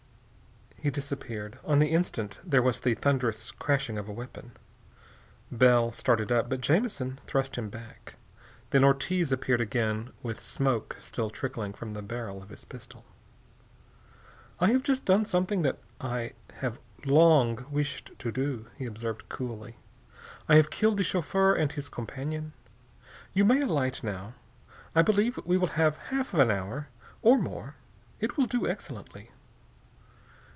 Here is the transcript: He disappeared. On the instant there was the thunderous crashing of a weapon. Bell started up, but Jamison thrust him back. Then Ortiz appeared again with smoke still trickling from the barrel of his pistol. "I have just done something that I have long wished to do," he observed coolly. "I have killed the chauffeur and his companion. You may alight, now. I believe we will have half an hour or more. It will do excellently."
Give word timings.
He 0.83 0.89
disappeared. 0.89 1.59
On 1.63 1.77
the 1.77 1.91
instant 1.91 2.39
there 2.43 2.63
was 2.63 2.79
the 2.79 2.95
thunderous 2.95 3.51
crashing 3.51 3.99
of 3.99 4.09
a 4.09 4.11
weapon. 4.11 4.53
Bell 5.51 5.91
started 5.91 6.31
up, 6.31 6.49
but 6.49 6.59
Jamison 6.59 7.19
thrust 7.27 7.55
him 7.55 7.69
back. 7.69 8.15
Then 8.71 8.83
Ortiz 8.83 9.31
appeared 9.31 9.61
again 9.61 10.09
with 10.23 10.39
smoke 10.39 10.95
still 10.99 11.29
trickling 11.29 11.73
from 11.73 11.93
the 11.93 12.01
barrel 12.01 12.41
of 12.41 12.49
his 12.49 12.65
pistol. 12.65 13.05
"I 14.59 14.71
have 14.71 14.81
just 14.81 15.05
done 15.05 15.23
something 15.25 15.61
that 15.61 15.77
I 15.99 16.33
have 16.61 16.79
long 17.05 17.67
wished 17.69 18.13
to 18.17 18.31
do," 18.31 18.65
he 18.75 18.87
observed 18.87 19.29
coolly. 19.29 19.75
"I 20.49 20.55
have 20.55 20.71
killed 20.71 20.97
the 20.97 21.03
chauffeur 21.03 21.53
and 21.53 21.71
his 21.71 21.89
companion. 21.89 22.53
You 23.33 23.45
may 23.45 23.61
alight, 23.61 24.03
now. 24.03 24.33
I 24.95 25.03
believe 25.03 25.37
we 25.45 25.57
will 25.57 25.67
have 25.77 25.97
half 26.09 26.33
an 26.33 26.49
hour 26.49 26.87
or 27.21 27.37
more. 27.37 27.75
It 28.19 28.35
will 28.35 28.47
do 28.47 28.67
excellently." 28.67 29.29